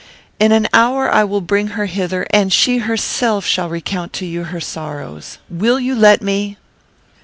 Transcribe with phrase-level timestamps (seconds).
[0.39, 4.45] In an hour I will bring her hither, and she herself shall recount to you
[4.45, 5.37] her sorrows.
[5.47, 6.57] Will you let me?"